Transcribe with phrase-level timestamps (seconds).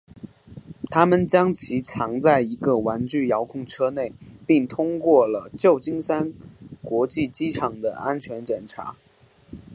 [0.89, 4.11] 他们将其藏在一个玩具遥控车内
[4.47, 6.33] 并通过了旧金山
[6.81, 8.95] 国际机场的安全检查。